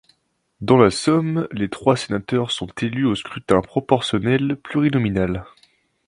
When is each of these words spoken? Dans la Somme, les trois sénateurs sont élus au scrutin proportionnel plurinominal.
Dans 0.61 0.77
la 0.77 0.89
Somme, 0.89 1.47
les 1.51 1.69
trois 1.69 1.95
sénateurs 1.95 2.49
sont 2.49 2.65
élus 2.81 3.05
au 3.05 3.13
scrutin 3.13 3.61
proportionnel 3.61 4.55
plurinominal. 4.55 5.45